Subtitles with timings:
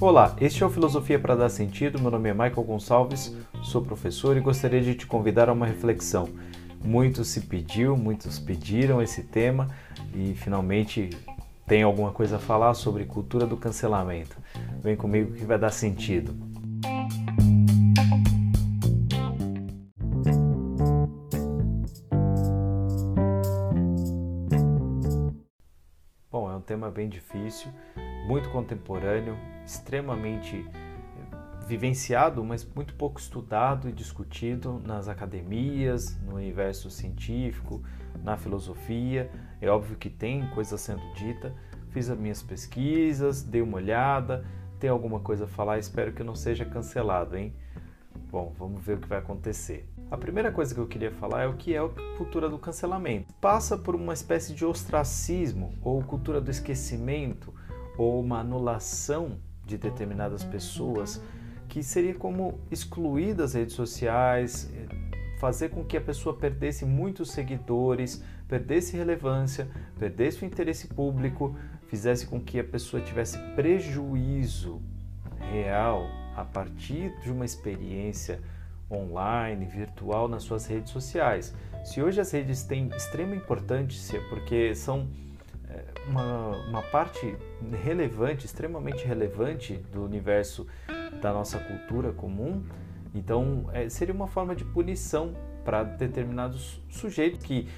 [0.00, 2.00] Olá, este é o Filosofia para Dar Sentido.
[2.00, 6.28] Meu nome é Michael Gonçalves, sou professor e gostaria de te convidar a uma reflexão.
[6.82, 9.68] Muito se pediu, muitos pediram esse tema
[10.14, 11.10] e finalmente
[11.66, 14.36] tem alguma coisa a falar sobre cultura do cancelamento.
[14.82, 16.49] Vem comigo que vai dar sentido.
[27.00, 27.72] Bem difícil,
[28.26, 36.90] muito contemporâneo, extremamente eh, vivenciado, mas muito pouco estudado e discutido nas academias, no universo
[36.90, 37.82] científico,
[38.22, 39.30] na filosofia.
[39.62, 41.54] É óbvio que tem coisa sendo dita.
[41.88, 44.44] Fiz as minhas pesquisas, dei uma olhada,
[44.78, 47.54] tem alguma coisa a falar, espero que não seja cancelado, hein?
[48.30, 49.88] Bom, vamos ver o que vai acontecer.
[50.10, 53.32] A primeira coisa que eu queria falar é o que é a cultura do cancelamento.
[53.40, 57.54] Passa por uma espécie de ostracismo ou cultura do esquecimento
[57.96, 61.22] ou uma anulação de determinadas pessoas
[61.68, 64.68] que seria como excluir das redes sociais,
[65.38, 71.56] fazer com que a pessoa perdesse muitos seguidores, perdesse relevância, perdesse o interesse público,
[71.86, 74.82] fizesse com que a pessoa tivesse prejuízo
[75.52, 78.40] real a partir de uma experiência
[78.90, 81.54] online, virtual nas suas redes sociais.
[81.84, 85.08] Se hoje as redes têm extrema importância porque são
[85.68, 87.36] é, uma, uma parte
[87.82, 90.66] relevante, extremamente relevante do universo
[91.22, 92.64] da nossa cultura comum,
[93.14, 97.68] então é, seria uma forma de punição para determinados sujeitos que,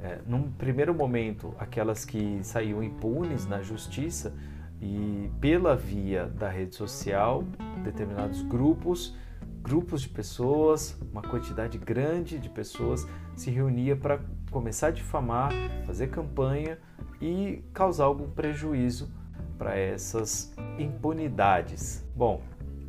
[0.00, 4.34] é, num primeiro momento, aquelas que saíam impunes na justiça
[4.80, 7.44] e pela via da rede social,
[7.82, 9.14] determinados grupos,
[9.62, 14.20] grupos de pessoas, uma quantidade grande de pessoas se reunia para
[14.50, 15.52] começar a difamar,
[15.86, 16.78] fazer campanha
[17.20, 19.10] e causar algum prejuízo
[19.58, 22.04] para essas impunidades.
[22.14, 22.42] Bom,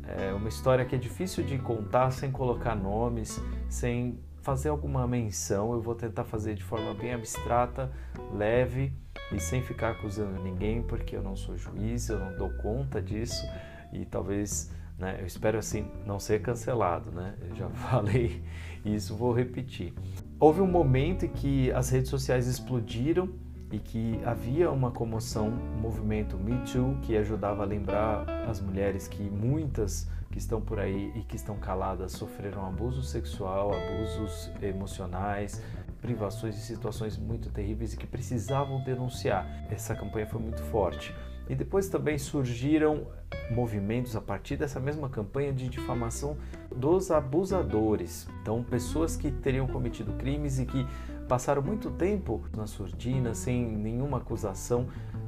[0.06, 5.72] é uma história que é difícil de contar sem colocar nomes, sem fazer alguma menção.
[5.72, 7.90] Eu vou tentar fazer de forma bem abstrata,
[8.32, 8.92] leve
[9.32, 13.46] e sem ficar acusando ninguém, porque eu não sou juiz, eu não dou conta disso
[13.92, 17.34] e talvez, né, eu espero assim não ser cancelado, né?
[17.48, 18.42] Eu já falei
[18.84, 19.94] isso, vou repetir.
[20.38, 23.30] Houve um momento em que as redes sociais explodiram
[23.72, 29.08] e que havia uma comoção, um movimento Me Too que ajudava a lembrar as mulheres
[29.08, 35.62] que muitas que estão por aí e que estão caladas sofreram abuso sexual, abusos emocionais,
[36.00, 39.46] privações e situações muito terríveis e que precisavam denunciar.
[39.70, 41.14] Essa campanha foi muito forte.
[41.50, 43.08] E depois também surgiram
[43.50, 46.36] movimentos a partir dessa mesma campanha de difamação
[46.72, 48.28] dos abusadores.
[48.40, 50.86] Então, pessoas que teriam cometido crimes e que
[51.28, 54.86] passaram muito tempo na surdina, sem nenhuma acusação,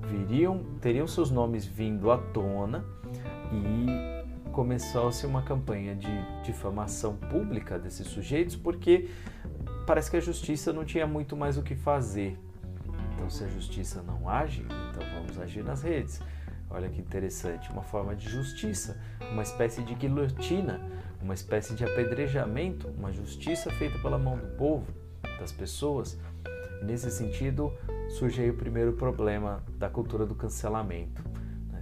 [0.08, 2.84] viriam, teriam seus nomes vindo à tona
[3.52, 9.08] e começou-se uma campanha de difamação pública desses sujeitos porque
[9.88, 12.38] parece que a justiça não tinha muito mais o que fazer.
[13.14, 14.64] Então, se a justiça não age,
[15.40, 16.20] agir nas redes.
[16.70, 18.98] Olha que interessante, uma forma de justiça,
[19.30, 20.80] uma espécie de guilhotina,
[21.20, 24.86] uma espécie de apedrejamento, uma justiça feita pela mão do povo
[25.38, 26.18] das pessoas.
[26.82, 27.72] nesse sentido,
[28.08, 31.22] surge aí o primeiro problema da cultura do cancelamento.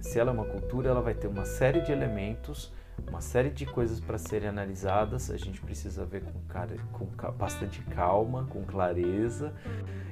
[0.01, 2.71] Se ela é uma cultura, ela vai ter uma série de elementos,
[3.11, 5.29] uma série de coisas para serem analisadas.
[5.29, 9.53] A gente precisa ver com, cara, com bastante calma, com clareza.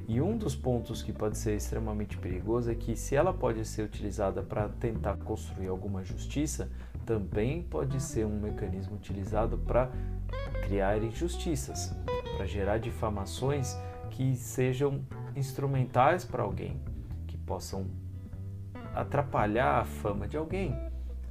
[0.05, 3.83] E um dos pontos que pode ser extremamente perigoso é que, se ela pode ser
[3.83, 6.69] utilizada para tentar construir alguma justiça,
[7.05, 9.89] também pode ser um mecanismo utilizado para
[10.63, 11.95] criar injustiças
[12.35, 13.77] para gerar difamações
[14.11, 15.05] que sejam
[15.35, 16.79] instrumentais para alguém,
[17.27, 17.87] que possam
[18.93, 20.88] atrapalhar a fama de alguém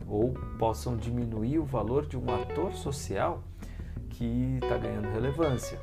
[0.08, 3.42] ou possam diminuir o valor de um ator social
[4.10, 5.78] que está ganhando relevância.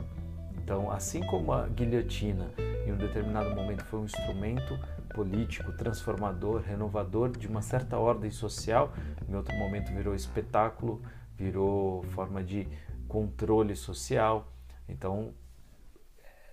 [0.57, 2.49] Então, assim como a guilhotina
[2.85, 4.77] em um determinado momento foi um instrumento
[5.13, 8.93] político transformador, renovador de uma certa ordem social,
[9.29, 11.01] em outro momento virou espetáculo,
[11.37, 12.67] virou forma de
[13.07, 14.51] controle social.
[14.89, 15.33] Então,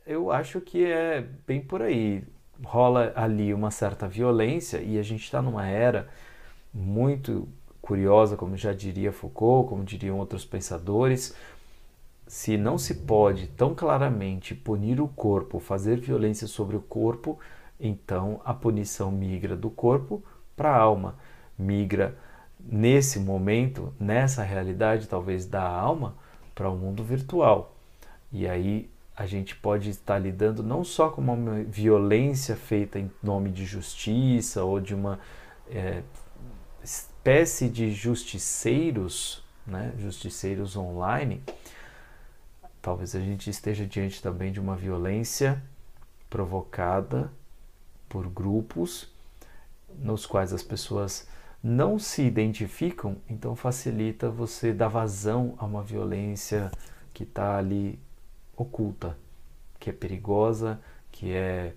[0.07, 2.25] eu acho que é bem por aí.
[2.65, 6.09] Rola ali uma certa violência e a gente está numa era
[6.73, 7.49] muito
[7.83, 11.35] curiosa, como já diria Foucault, como diriam outros pensadores.
[12.27, 17.39] Se não se pode tão claramente punir o corpo, fazer violência sobre o corpo,
[17.79, 20.23] então a punição migra do corpo
[20.57, 21.17] para a alma,
[21.59, 22.17] migra
[22.59, 26.15] nesse momento, nessa realidade talvez da alma,
[26.55, 27.75] para o mundo virtual.
[28.33, 33.51] E aí a gente pode estar lidando não só com uma violência feita em nome
[33.51, 35.19] de justiça ou de uma
[35.71, 36.03] é,
[37.23, 41.41] espécie de justiceiros, né, justiceiros online,
[42.81, 45.63] talvez a gente esteja diante também de uma violência
[46.29, 47.31] provocada
[48.09, 49.09] por grupos
[50.01, 51.29] nos quais as pessoas
[51.63, 56.73] não se identificam, então facilita você dar vazão a uma violência
[57.15, 58.01] que está ali
[58.57, 59.17] oculta,
[59.79, 60.81] que é perigosa,
[61.13, 61.73] que é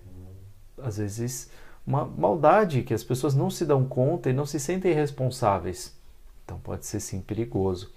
[0.82, 1.48] às vezes
[1.86, 5.96] uma maldade que as pessoas não se dão conta e não se sentem responsáveis.
[6.44, 7.92] Então pode ser sim perigoso.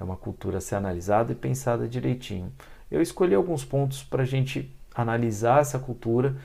[0.00, 2.52] É uma cultura a ser analisada e pensada direitinho.
[2.90, 6.36] Eu escolhi alguns pontos para a gente analisar essa cultura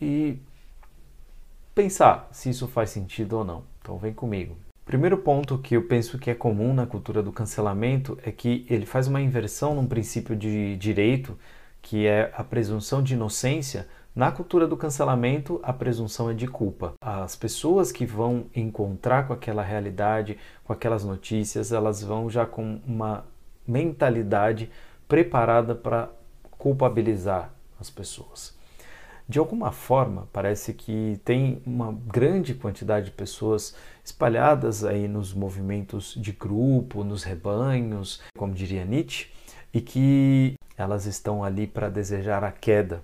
[0.00, 0.38] e
[1.74, 3.62] pensar se isso faz sentido ou não.
[3.80, 4.56] Então vem comigo.
[4.84, 8.84] Primeiro ponto que eu penso que é comum na cultura do cancelamento é que ele
[8.84, 11.38] faz uma inversão num princípio de direito,
[11.80, 13.88] que é a presunção de inocência.
[14.14, 16.94] Na cultura do cancelamento, a presunção é de culpa.
[17.00, 22.80] As pessoas que vão encontrar com aquela realidade, com aquelas notícias, elas vão já com
[22.86, 23.24] uma
[23.66, 24.70] mentalidade
[25.08, 26.10] preparada para
[26.58, 28.54] culpabilizar as pessoas
[29.26, 33.74] de alguma forma, parece que tem uma grande quantidade de pessoas
[34.04, 39.28] espalhadas aí nos movimentos de grupo, nos rebanhos, como diria Nietzsche,
[39.72, 43.02] e que elas estão ali para desejar a queda.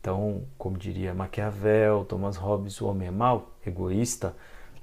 [0.00, 4.34] Então, como diria Maquiavel, Thomas Hobbes, o homem é mau, egoísta,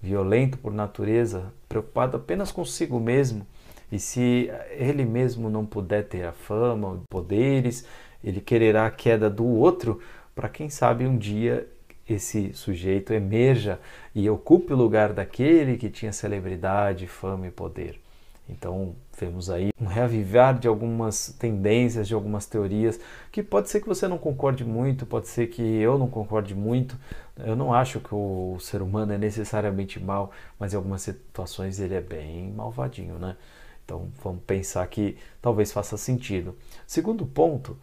[0.01, 3.45] violento por natureza, preocupado apenas consigo mesmo.
[3.91, 7.85] E se ele mesmo não puder ter a fama, poderes,
[8.23, 9.99] ele quererá a queda do outro
[10.33, 11.67] para quem sabe um dia
[12.07, 13.79] esse sujeito emerja
[14.13, 17.99] e ocupe o lugar daquele que tinha celebridade, fama e poder.
[18.47, 22.99] Então, vemos aí um reavivar de algumas tendências, de algumas teorias,
[23.31, 26.97] que pode ser que você não concorde muito, pode ser que eu não concorde muito.
[27.37, 31.95] Eu não acho que o ser humano é necessariamente mal, mas em algumas situações ele
[31.95, 33.35] é bem malvadinho, né?
[33.83, 36.55] Então, vamos pensar que talvez faça sentido.
[36.87, 37.77] Segundo ponto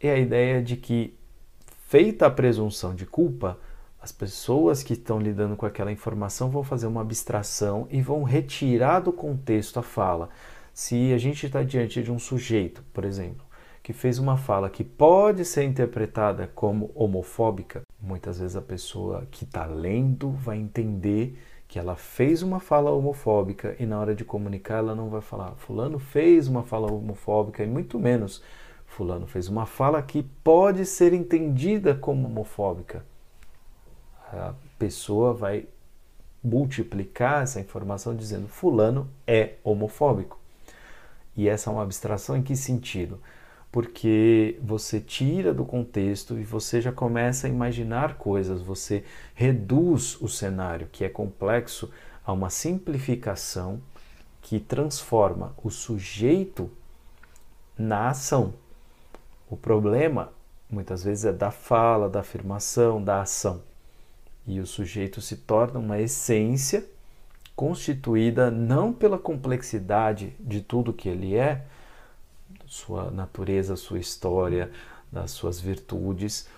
[0.00, 1.16] é a ideia de que
[1.86, 3.58] feita a presunção de culpa,
[4.00, 9.00] as pessoas que estão lidando com aquela informação vão fazer uma abstração e vão retirar
[9.00, 10.28] do contexto a fala.
[10.72, 13.44] Se a gente está diante de um sujeito, por exemplo,
[13.82, 19.44] que fez uma fala que pode ser interpretada como homofóbica, muitas vezes a pessoa que
[19.44, 24.78] está lendo vai entender que ela fez uma fala homofóbica e na hora de comunicar
[24.78, 28.42] ela não vai falar fulano fez uma fala homofóbica e muito menos
[28.88, 33.04] Fulano fez uma fala que pode ser entendida como homofóbica.
[34.32, 35.66] A pessoa vai
[36.42, 40.38] multiplicar essa informação dizendo Fulano é homofóbico.
[41.36, 43.20] E essa é uma abstração em que sentido?
[43.70, 49.04] Porque você tira do contexto e você já começa a imaginar coisas, você
[49.34, 51.90] reduz o cenário, que é complexo,
[52.24, 53.80] a uma simplificação
[54.40, 56.70] que transforma o sujeito
[57.76, 58.54] na ação.
[59.48, 60.32] O problema,
[60.70, 63.62] muitas vezes, é da fala, da afirmação, da ação.
[64.48, 66.82] E o sujeito se torna uma essência
[67.54, 71.66] constituída não pela complexidade de tudo que ele é,
[72.66, 74.70] sua natureza, sua história,
[75.12, 76.48] das suas virtudes.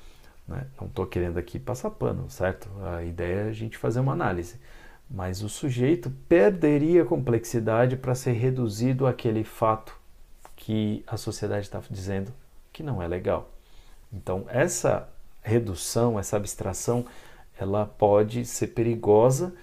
[0.47, 0.69] Né?
[0.81, 2.69] Não estou querendo aqui passar pano, certo?
[2.97, 4.55] A ideia é a gente fazer uma análise.
[5.11, 9.99] Mas o sujeito perderia complexidade para ser reduzido àquele fato
[10.55, 12.33] que a sociedade está dizendo
[12.73, 13.51] que não é legal.
[14.13, 15.09] Então, essa
[15.43, 17.05] redução, essa abstração,
[17.63, 19.55] ela pode ser perigosa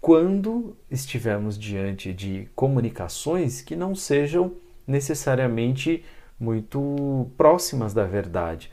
[0.00, 4.52] quando estivermos diante de comunicações que não sejam
[4.86, 6.04] necessariamente
[6.38, 8.70] muito próximas da verdade.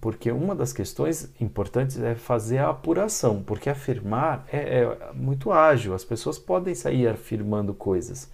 [0.00, 5.94] Porque uma das questões importantes é fazer a apuração, porque afirmar é, é muito ágil,
[5.94, 8.30] as pessoas podem sair afirmando coisas.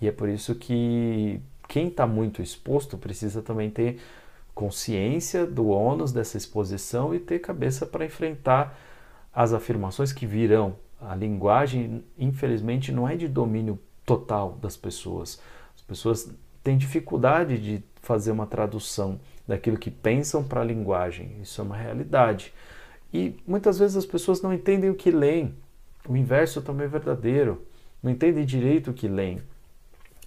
[0.00, 3.98] E é por isso que quem está muito exposto precisa também ter
[4.54, 8.78] consciência do ônus dessa exposição e ter cabeça para enfrentar
[9.34, 10.76] as afirmações que virão.
[11.00, 15.40] A linguagem, infelizmente, não é de domínio total das pessoas.
[15.74, 16.30] As pessoas
[16.62, 21.36] têm dificuldade de fazer uma tradução daquilo que pensam para a linguagem.
[21.40, 22.52] Isso é uma realidade.
[23.12, 25.54] E muitas vezes as pessoas não entendem o que leem.
[26.08, 27.62] O inverso também é verdadeiro.
[28.02, 29.40] Não entendem direito o que leem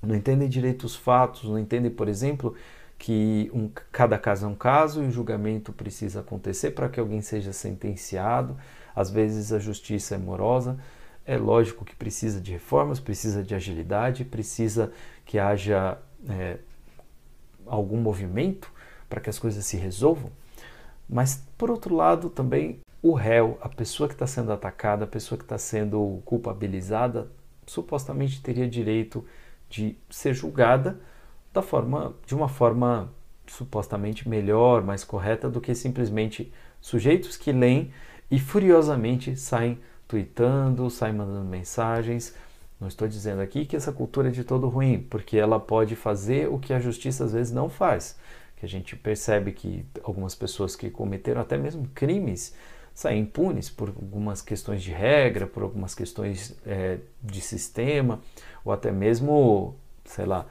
[0.05, 2.55] não entendem direito os fatos, não entendem, por exemplo,
[2.97, 7.21] que um, cada caso é um caso e o julgamento precisa acontecer para que alguém
[7.21, 8.57] seja sentenciado.
[8.95, 10.77] Às vezes a justiça é morosa.
[11.25, 14.91] É lógico que precisa de reformas, precisa de agilidade, precisa
[15.25, 15.97] que haja
[16.29, 16.57] é,
[17.65, 18.71] algum movimento
[19.09, 20.31] para que as coisas se resolvam.
[21.09, 25.37] Mas, por outro lado, também o réu, a pessoa que está sendo atacada, a pessoa
[25.37, 27.29] que está sendo culpabilizada,
[27.65, 29.25] supostamente teria direito
[29.69, 30.99] de ser julgada
[31.55, 33.09] da forma, de uma forma
[33.47, 37.93] supostamente melhor, mais correta do que simplesmente sujeitos que leem
[38.29, 42.35] e furiosamente saem tweetando, saem mandando mensagens.
[42.79, 46.49] Não estou dizendo aqui que essa cultura é de todo ruim, porque ela pode fazer
[46.49, 48.19] o que a justiça às vezes não faz.
[48.57, 52.53] Que a gente percebe que algumas pessoas que cometeram até mesmo crimes
[52.93, 58.19] saem impunes por algumas questões de regra, por algumas questões é, de sistema,
[58.63, 60.45] ou até mesmo, sei lá,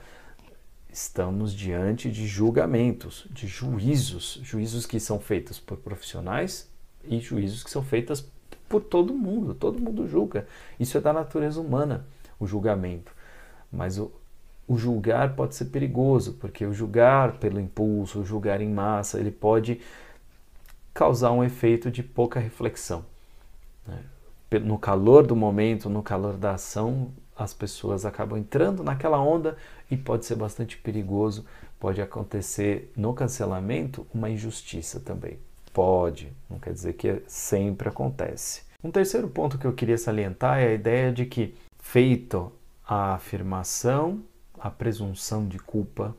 [0.95, 6.71] estamos diante de julgamentos, de juízos, juízos que são feitos por profissionais
[7.03, 8.25] e juízos que são feitos
[8.69, 10.47] por todo mundo, todo mundo julga.
[10.79, 12.07] Isso é da natureza humana,
[12.39, 13.13] o julgamento.
[13.73, 14.13] Mas o,
[14.69, 19.33] o julgar pode ser perigoso, porque o julgar pelo impulso, o julgar em massa, ele
[19.33, 19.81] pode
[20.95, 23.05] causar um efeito de pouca reflexão.
[23.85, 24.61] Né?
[24.61, 29.57] No calor do momento, no calor da ação, as pessoas acabam entrando naquela onda
[29.91, 31.45] e pode ser bastante perigoso.
[31.79, 35.39] Pode acontecer no cancelamento uma injustiça também.
[35.73, 38.63] Pode, não quer dizer que sempre acontece.
[38.83, 42.53] Um terceiro ponto que eu queria salientar é a ideia de que, feito
[42.87, 44.23] a afirmação,
[44.59, 46.15] a presunção de culpa,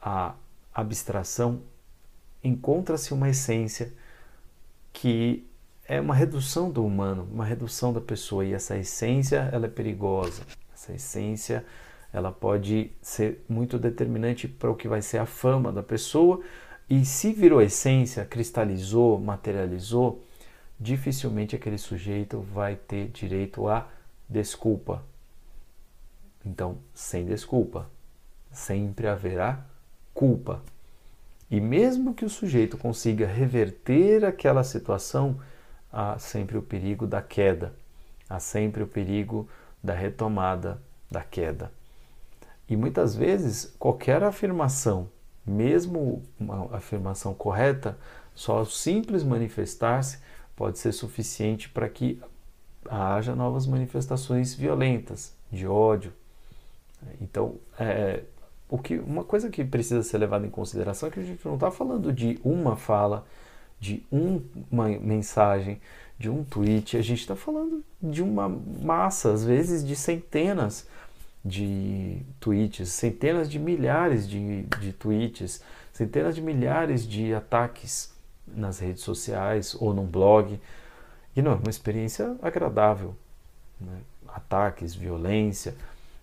[0.00, 0.34] a
[0.72, 1.60] abstração,
[2.44, 3.92] encontra-se uma essência
[4.92, 5.46] que
[5.90, 10.42] é uma redução do humano, uma redução da pessoa e essa essência ela é perigosa.
[10.72, 11.64] Essa essência
[12.12, 16.42] ela pode ser muito determinante para o que vai ser a fama da pessoa
[16.88, 20.24] e se virou essência, cristalizou, materializou,
[20.78, 23.88] dificilmente aquele sujeito vai ter direito a
[24.28, 25.02] desculpa.
[26.46, 27.90] Então, sem desculpa,
[28.52, 29.66] sempre haverá
[30.14, 30.62] culpa.
[31.50, 35.36] E mesmo que o sujeito consiga reverter aquela situação,
[35.92, 37.74] há sempre o perigo da queda,
[38.28, 39.48] há sempre o perigo
[39.82, 40.80] da retomada
[41.10, 41.72] da queda.
[42.68, 45.08] E muitas vezes, qualquer afirmação,
[45.44, 47.98] mesmo uma afirmação correta,
[48.34, 50.18] só o simples manifestar-se
[50.54, 52.22] pode ser suficiente para que
[52.88, 56.12] haja novas manifestações violentas, de ódio.
[57.20, 58.22] Então, é,
[58.68, 61.54] o que, uma coisa que precisa ser levada em consideração é que a gente não
[61.54, 63.26] está falando de uma fala,
[63.80, 65.80] de um, uma mensagem,
[66.18, 70.86] de um tweet, a gente está falando de uma massa, às vezes de centenas
[71.42, 78.12] de tweets, centenas de milhares de, de tweets, centenas de milhares de ataques
[78.46, 80.60] nas redes sociais ou num blog.
[81.34, 83.14] E não é uma experiência agradável.
[83.80, 84.00] Né?
[84.28, 85.74] Ataques, violência,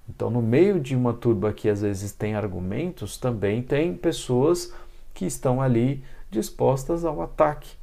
[0.09, 4.73] então, no meio de uma turba que às vezes tem argumentos, também tem pessoas
[5.13, 7.75] que estão ali dispostas ao ataque.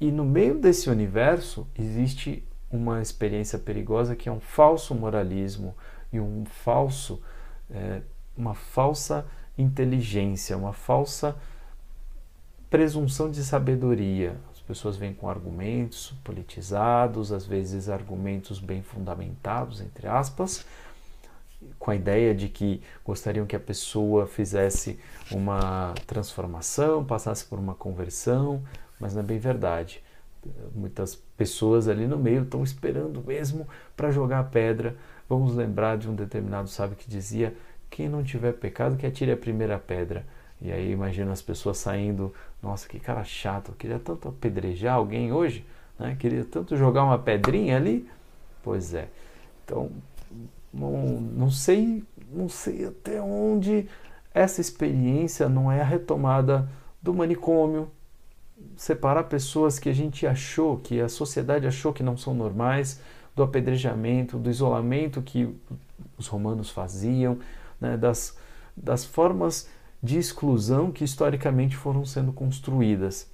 [0.00, 5.74] E no meio desse universo existe uma experiência perigosa que é um falso moralismo
[6.12, 7.20] e um falso,
[7.70, 8.02] é,
[8.36, 9.26] uma falsa
[9.56, 11.36] inteligência, uma falsa
[12.68, 14.36] presunção de sabedoria.
[14.52, 20.66] As pessoas vêm com argumentos politizados, às vezes argumentos bem fundamentados, entre aspas,
[21.78, 24.98] com a ideia de que gostariam que a pessoa fizesse
[25.30, 28.62] uma transformação, passasse por uma conversão,
[29.00, 30.02] mas não é bem verdade.
[30.74, 34.96] Muitas pessoas ali no meio estão esperando mesmo para jogar a pedra.
[35.28, 37.56] Vamos lembrar de um determinado sábio que dizia:
[37.90, 40.24] quem não tiver pecado, que atire a primeira pedra.
[40.60, 42.32] E aí imagina as pessoas saindo,
[42.62, 45.66] nossa, que cara chato, eu queria tanto apedrejar alguém hoje,
[45.98, 46.16] né?
[46.18, 48.08] queria tanto jogar uma pedrinha ali.
[48.62, 49.08] Pois é.
[49.64, 49.90] Então,
[50.76, 53.88] não, não sei, não sei até onde
[54.34, 56.68] essa experiência não é a retomada
[57.00, 57.90] do manicômio,
[58.76, 63.00] separar pessoas que a gente achou, que a sociedade achou que não são normais,
[63.34, 65.54] do apedrejamento, do isolamento que
[66.16, 67.38] os romanos faziam,
[67.80, 68.36] né, das,
[68.76, 69.68] das formas
[70.02, 73.30] de exclusão que historicamente foram sendo construídas.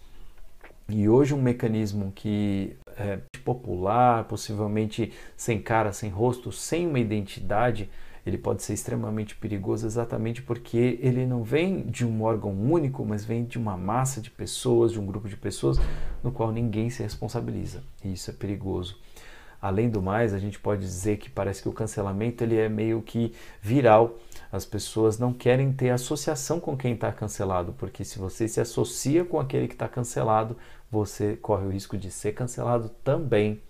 [0.88, 7.90] E hoje um mecanismo que é popular, possivelmente sem cara, sem rosto, sem uma identidade,
[8.24, 13.24] ele pode ser extremamente perigoso exatamente porque ele não vem de um órgão único, mas
[13.24, 15.78] vem de uma massa de pessoas, de um grupo de pessoas
[16.22, 17.82] no qual ninguém se responsabiliza.
[18.04, 18.96] E isso é perigoso.
[19.60, 23.02] Além do mais, a gente pode dizer que parece que o cancelamento ele é meio
[23.02, 24.18] que viral.
[24.52, 29.24] As pessoas não querem ter associação com quem está cancelado, porque se você se associa
[29.24, 30.58] com aquele que está cancelado,
[30.90, 33.62] você corre o risco de ser cancelado também.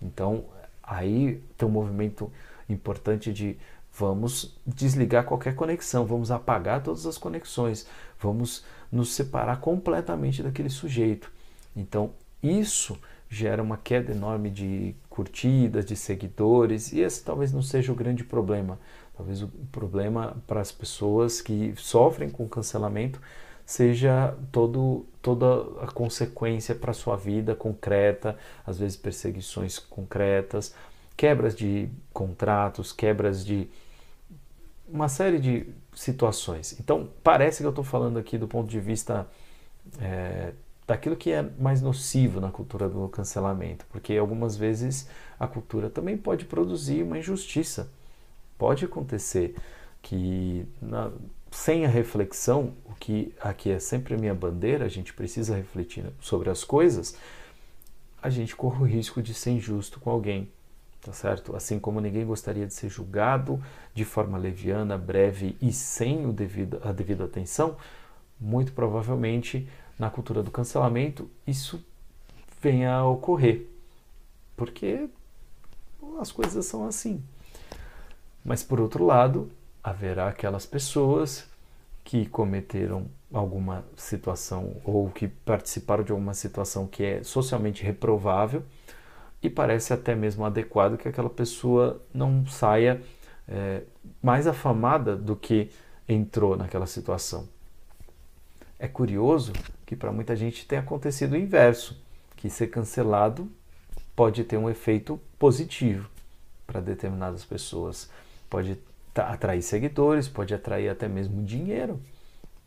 [0.00, 0.44] Então,
[0.80, 2.30] aí tem um movimento
[2.68, 3.58] importante de
[3.92, 7.88] vamos desligar qualquer conexão, vamos apagar todas as conexões,
[8.20, 11.30] vamos nos separar completamente daquele sujeito.
[11.74, 12.96] Então, isso
[13.28, 18.24] gera uma queda enorme de curtidas, de seguidores, e esse talvez não seja o grande
[18.24, 18.78] problema.
[19.20, 23.20] Talvez o problema para as pessoas que sofrem com cancelamento
[23.66, 30.74] seja todo, toda a consequência para a sua vida concreta, às vezes perseguições concretas,
[31.18, 33.68] quebras de contratos, quebras de
[34.88, 36.80] uma série de situações.
[36.80, 39.28] Então, parece que eu estou falando aqui do ponto de vista
[40.00, 40.54] é,
[40.86, 46.16] daquilo que é mais nocivo na cultura do cancelamento, porque algumas vezes a cultura também
[46.16, 47.99] pode produzir uma injustiça.
[48.60, 49.56] Pode acontecer
[50.02, 51.10] que, na,
[51.50, 56.04] sem a reflexão, o que aqui é sempre a minha bandeira, a gente precisa refletir
[56.20, 57.16] sobre as coisas,
[58.22, 60.50] a gente corre o risco de ser injusto com alguém
[61.00, 61.56] tá certo?
[61.56, 63.58] Assim como ninguém gostaria de ser julgado
[63.94, 67.76] de forma leviana, breve e sem o devido, a devida atenção,
[68.38, 69.66] muito provavelmente
[69.98, 71.82] na cultura do cancelamento isso
[72.60, 73.66] venha a ocorrer,
[74.58, 75.08] porque
[76.20, 77.22] as coisas são assim.
[78.44, 79.50] Mas por outro lado,
[79.82, 81.48] haverá aquelas pessoas
[82.04, 88.62] que cometeram alguma situação ou que participaram de alguma situação que é socialmente reprovável
[89.42, 93.00] e parece até mesmo adequado que aquela pessoa não saia
[93.48, 93.82] é,
[94.22, 95.70] mais afamada do que
[96.08, 97.48] entrou naquela situação.
[98.78, 99.52] É curioso
[99.86, 101.96] que para muita gente tem acontecido o inverso,
[102.36, 103.50] que ser cancelado
[104.16, 106.08] pode ter um efeito positivo
[106.66, 108.10] para determinadas pessoas.
[108.50, 108.78] Pode
[109.14, 112.00] atrair seguidores, pode atrair até mesmo dinheiro,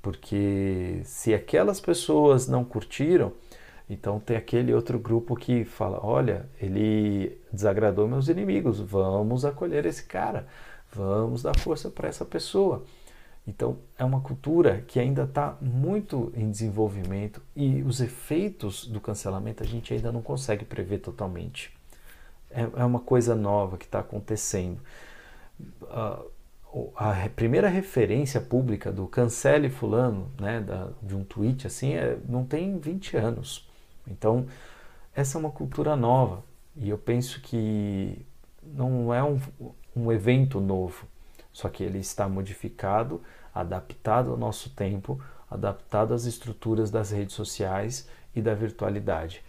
[0.01, 3.31] porque se aquelas pessoas não curtiram,
[3.89, 10.03] então tem aquele outro grupo que fala: olha, ele desagradou meus inimigos, vamos acolher esse
[10.03, 10.47] cara,
[10.91, 12.83] vamos dar força para essa pessoa.
[13.45, 19.63] Então é uma cultura que ainda está muito em desenvolvimento e os efeitos do cancelamento
[19.63, 21.71] a gente ainda não consegue prever totalmente.
[22.49, 24.79] É, é uma coisa nova que está acontecendo.
[26.95, 32.45] A primeira referência pública do cancele fulano, né, da, de um tweet assim, é, não
[32.45, 33.69] tem 20 anos.
[34.07, 34.47] Então,
[35.15, 36.43] essa é uma cultura nova
[36.75, 38.25] e eu penso que
[38.63, 39.39] não é um,
[39.95, 41.05] um evento novo,
[41.51, 43.21] só que ele está modificado,
[43.53, 49.43] adaptado ao nosso tempo, adaptado às estruturas das redes sociais e da virtualidade.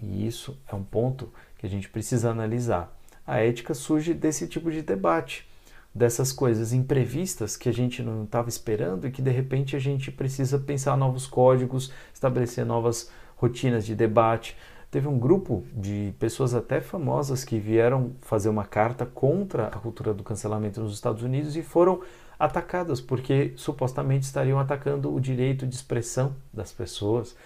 [0.00, 2.94] E isso é um ponto que a gente precisa analisar.
[3.28, 5.46] A ética surge desse tipo de debate,
[5.94, 10.10] dessas coisas imprevistas que a gente não estava esperando e que de repente a gente
[10.10, 14.56] precisa pensar novos códigos, estabelecer novas rotinas de debate.
[14.90, 20.14] Teve um grupo de pessoas até famosas que vieram fazer uma carta contra a cultura
[20.14, 22.00] do cancelamento nos Estados Unidos e foram
[22.38, 27.36] atacadas porque supostamente estariam atacando o direito de expressão das pessoas.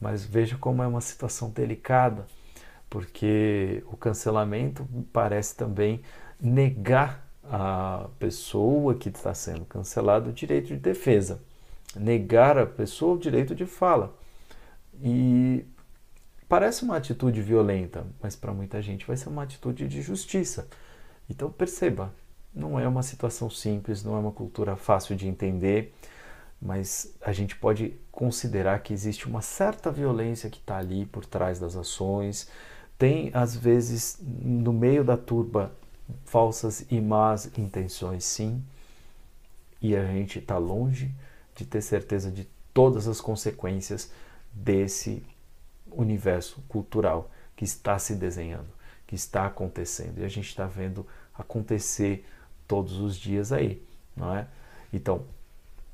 [0.00, 2.26] Mas veja como é uma situação delicada,
[2.88, 6.02] porque o cancelamento parece também
[6.40, 11.42] negar a pessoa que está sendo cancelada o direito de defesa,
[11.96, 14.14] negar a pessoa o direito de fala.
[15.02, 15.64] E
[16.48, 20.68] parece uma atitude violenta, mas para muita gente vai ser uma atitude de justiça.
[21.28, 22.12] Então perceba,
[22.54, 25.94] não é uma situação simples, não é uma cultura fácil de entender,
[26.60, 31.60] mas a gente pode considerar que existe uma certa violência que está ali por trás
[31.60, 32.50] das ações.
[32.98, 35.72] Tem, às vezes, no meio da turba,
[36.24, 38.62] falsas e más intenções, sim,
[39.80, 41.14] e a gente está longe
[41.54, 44.10] de ter certeza de todas as consequências
[44.52, 45.22] desse
[45.90, 48.68] universo cultural que está se desenhando,
[49.06, 52.24] que está acontecendo e a gente está vendo acontecer
[52.66, 53.82] todos os dias aí,
[54.16, 54.46] não é?
[54.92, 55.24] Então,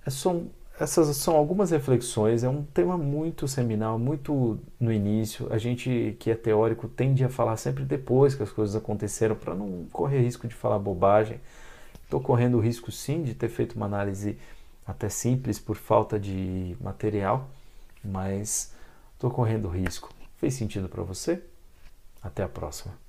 [0.04, 5.46] é são, essas são algumas reflexões, é um tema muito seminal, muito no início.
[5.52, 9.54] A gente que é teórico tende a falar sempre depois que as coisas aconteceram para
[9.54, 11.40] não correr risco de falar bobagem.
[12.02, 14.36] Estou correndo o risco sim de ter feito uma análise
[14.86, 17.48] até simples por falta de material,
[18.04, 18.74] mas
[19.14, 20.12] estou correndo risco.
[20.38, 21.42] Fez sentido para você?
[22.22, 23.03] Até a próxima.